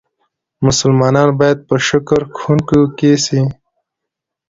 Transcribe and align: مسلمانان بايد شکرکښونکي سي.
مسلمانان 0.65 1.29
بايد 1.39 1.59
شکرکښونکي 1.87 3.11
سي. 3.25 3.39